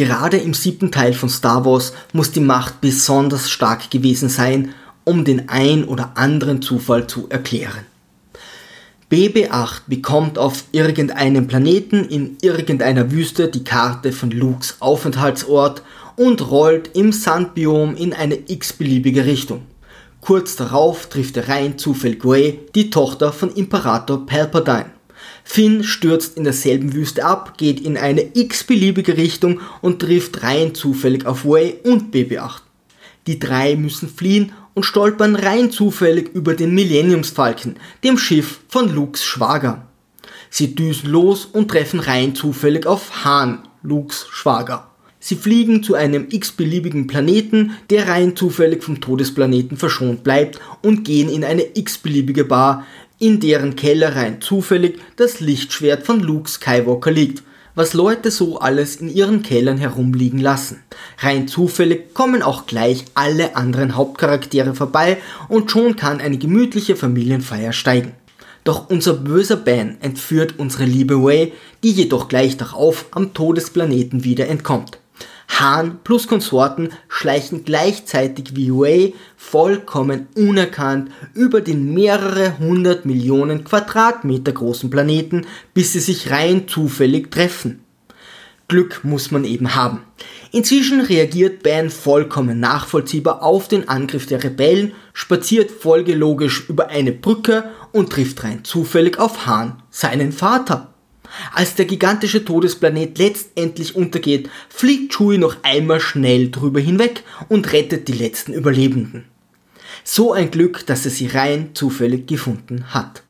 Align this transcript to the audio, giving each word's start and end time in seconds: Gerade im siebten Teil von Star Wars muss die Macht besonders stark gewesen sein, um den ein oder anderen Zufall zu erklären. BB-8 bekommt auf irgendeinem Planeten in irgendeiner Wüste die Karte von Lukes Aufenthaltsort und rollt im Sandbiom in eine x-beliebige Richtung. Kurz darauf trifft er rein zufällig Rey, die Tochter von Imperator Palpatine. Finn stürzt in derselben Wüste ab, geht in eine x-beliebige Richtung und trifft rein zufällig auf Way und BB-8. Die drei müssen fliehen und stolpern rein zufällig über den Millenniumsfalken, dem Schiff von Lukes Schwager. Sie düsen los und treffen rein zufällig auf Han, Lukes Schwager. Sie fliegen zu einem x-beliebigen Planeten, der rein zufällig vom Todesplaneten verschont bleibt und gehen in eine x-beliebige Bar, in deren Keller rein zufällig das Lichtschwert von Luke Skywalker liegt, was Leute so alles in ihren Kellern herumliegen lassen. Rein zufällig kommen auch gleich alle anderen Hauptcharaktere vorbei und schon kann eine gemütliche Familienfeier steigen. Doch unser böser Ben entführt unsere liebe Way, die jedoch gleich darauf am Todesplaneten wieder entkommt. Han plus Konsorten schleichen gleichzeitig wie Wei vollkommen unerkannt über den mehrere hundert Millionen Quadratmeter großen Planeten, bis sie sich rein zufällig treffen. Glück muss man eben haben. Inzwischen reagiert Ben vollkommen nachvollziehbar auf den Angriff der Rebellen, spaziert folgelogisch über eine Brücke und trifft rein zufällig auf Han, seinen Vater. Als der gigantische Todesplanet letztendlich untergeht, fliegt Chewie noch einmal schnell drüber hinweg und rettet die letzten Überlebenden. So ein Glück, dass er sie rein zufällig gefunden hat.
Gerade 0.00 0.38
im 0.38 0.54
siebten 0.54 0.90
Teil 0.90 1.12
von 1.12 1.28
Star 1.28 1.66
Wars 1.66 1.92
muss 2.14 2.32
die 2.32 2.40
Macht 2.40 2.80
besonders 2.80 3.50
stark 3.50 3.90
gewesen 3.90 4.30
sein, 4.30 4.72
um 5.04 5.26
den 5.26 5.50
ein 5.50 5.84
oder 5.84 6.12
anderen 6.14 6.62
Zufall 6.62 7.06
zu 7.06 7.28
erklären. 7.28 7.84
BB-8 9.12 9.82
bekommt 9.88 10.38
auf 10.38 10.64
irgendeinem 10.72 11.48
Planeten 11.48 12.06
in 12.06 12.38
irgendeiner 12.40 13.10
Wüste 13.10 13.48
die 13.48 13.62
Karte 13.62 14.12
von 14.12 14.30
Lukes 14.30 14.76
Aufenthaltsort 14.80 15.82
und 16.16 16.50
rollt 16.50 16.96
im 16.96 17.12
Sandbiom 17.12 17.94
in 17.94 18.14
eine 18.14 18.38
x-beliebige 18.48 19.26
Richtung. 19.26 19.66
Kurz 20.22 20.56
darauf 20.56 21.10
trifft 21.10 21.36
er 21.36 21.50
rein 21.50 21.76
zufällig 21.76 22.24
Rey, 22.24 22.60
die 22.74 22.88
Tochter 22.88 23.34
von 23.34 23.52
Imperator 23.52 24.24
Palpatine. 24.24 24.99
Finn 25.52 25.82
stürzt 25.82 26.36
in 26.36 26.44
derselben 26.44 26.94
Wüste 26.94 27.24
ab, 27.24 27.58
geht 27.58 27.80
in 27.80 27.96
eine 27.96 28.24
x-beliebige 28.34 29.16
Richtung 29.16 29.60
und 29.80 29.98
trifft 29.98 30.44
rein 30.44 30.76
zufällig 30.76 31.26
auf 31.26 31.44
Way 31.44 31.78
und 31.82 32.14
BB-8. 32.14 32.60
Die 33.26 33.40
drei 33.40 33.74
müssen 33.74 34.08
fliehen 34.08 34.52
und 34.74 34.86
stolpern 34.86 35.34
rein 35.34 35.72
zufällig 35.72 36.28
über 36.34 36.54
den 36.54 36.72
Millenniumsfalken, 36.72 37.74
dem 38.04 38.16
Schiff 38.16 38.60
von 38.68 38.94
Lukes 38.94 39.24
Schwager. 39.24 39.88
Sie 40.50 40.76
düsen 40.76 41.10
los 41.10 41.46
und 41.46 41.66
treffen 41.66 41.98
rein 41.98 42.36
zufällig 42.36 42.86
auf 42.86 43.24
Han, 43.24 43.66
Lukes 43.82 44.28
Schwager. 44.30 44.86
Sie 45.18 45.34
fliegen 45.34 45.82
zu 45.82 45.96
einem 45.96 46.28
x-beliebigen 46.30 47.08
Planeten, 47.08 47.72
der 47.90 48.06
rein 48.06 48.36
zufällig 48.36 48.84
vom 48.84 49.00
Todesplaneten 49.00 49.76
verschont 49.76 50.22
bleibt 50.22 50.60
und 50.80 51.04
gehen 51.04 51.28
in 51.28 51.42
eine 51.42 51.76
x-beliebige 51.76 52.44
Bar, 52.44 52.86
in 53.20 53.38
deren 53.38 53.76
Keller 53.76 54.16
rein 54.16 54.40
zufällig 54.40 54.98
das 55.16 55.38
Lichtschwert 55.38 56.04
von 56.04 56.20
Luke 56.20 56.50
Skywalker 56.50 57.12
liegt, 57.12 57.44
was 57.74 57.94
Leute 57.94 58.30
so 58.30 58.58
alles 58.58 58.96
in 58.96 59.08
ihren 59.08 59.42
Kellern 59.42 59.76
herumliegen 59.76 60.40
lassen. 60.40 60.82
Rein 61.18 61.46
zufällig 61.46 62.14
kommen 62.14 62.42
auch 62.42 62.66
gleich 62.66 63.04
alle 63.14 63.54
anderen 63.56 63.94
Hauptcharaktere 63.94 64.74
vorbei 64.74 65.18
und 65.48 65.70
schon 65.70 65.96
kann 65.96 66.20
eine 66.20 66.38
gemütliche 66.38 66.96
Familienfeier 66.96 67.72
steigen. 67.72 68.12
Doch 68.64 68.88
unser 68.90 69.14
böser 69.14 69.56
Ben 69.56 69.98
entführt 70.00 70.54
unsere 70.58 70.84
liebe 70.84 71.22
Way, 71.22 71.52
die 71.82 71.92
jedoch 71.92 72.28
gleich 72.28 72.56
darauf 72.56 73.06
am 73.10 73.34
Todesplaneten 73.34 74.24
wieder 74.24 74.48
entkommt. 74.48 74.98
Han 75.48 75.98
plus 76.04 76.26
Konsorten 76.26 76.90
schleichen 77.20 77.64
gleichzeitig 77.66 78.56
wie 78.56 78.70
Wei 78.70 79.12
vollkommen 79.36 80.28
unerkannt 80.34 81.10
über 81.34 81.60
den 81.60 81.92
mehrere 81.92 82.58
hundert 82.58 83.04
Millionen 83.04 83.62
Quadratmeter 83.62 84.52
großen 84.52 84.88
Planeten, 84.88 85.46
bis 85.74 85.92
sie 85.92 86.00
sich 86.00 86.30
rein 86.30 86.66
zufällig 86.66 87.30
treffen. 87.30 87.80
Glück 88.68 89.00
muss 89.02 89.30
man 89.30 89.44
eben 89.44 89.74
haben. 89.74 90.00
Inzwischen 90.50 91.02
reagiert 91.02 91.62
Ben 91.62 91.90
vollkommen 91.90 92.58
nachvollziehbar 92.58 93.42
auf 93.42 93.68
den 93.68 93.86
Angriff 93.88 94.24
der 94.24 94.42
Rebellen, 94.42 94.92
spaziert 95.12 95.70
folgelogisch 95.70 96.70
über 96.70 96.88
eine 96.88 97.12
Brücke 97.12 97.64
und 97.92 98.10
trifft 98.10 98.44
rein 98.44 98.64
zufällig 98.64 99.18
auf 99.18 99.46
Han, 99.46 99.82
seinen 99.90 100.32
Vater. 100.32 100.94
Als 101.52 101.74
der 101.74 101.84
gigantische 101.84 102.44
Todesplanet 102.44 103.18
letztendlich 103.18 103.96
untergeht, 103.96 104.48
fliegt 104.68 105.14
Chewie 105.14 105.38
noch 105.38 105.56
einmal 105.62 106.00
schnell 106.00 106.50
drüber 106.50 106.80
hinweg 106.80 107.22
und 107.48 107.72
rettet 107.72 108.08
die 108.08 108.12
letzten 108.12 108.52
Überlebenden. 108.52 109.24
So 110.04 110.32
ein 110.32 110.50
Glück, 110.50 110.86
dass 110.86 111.04
er 111.04 111.10
sie 111.10 111.26
rein 111.26 111.70
zufällig 111.74 112.26
gefunden 112.26 112.84
hat. 112.94 113.18